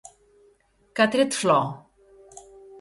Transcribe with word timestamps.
Què 1.01 1.05
ha 1.07 1.13
tret 1.17 1.39
flor? 1.43 1.71